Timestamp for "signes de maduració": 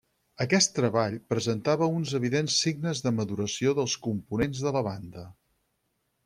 2.63-3.75